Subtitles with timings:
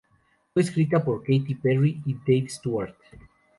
[0.51, 2.95] Fue escrita por Katy Perry y Dave Stewart.